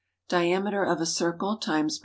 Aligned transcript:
Diameter 0.29 0.83
of 0.83 0.99
a 0.99 1.05
circle 1.05 1.59
×. 1.61 1.99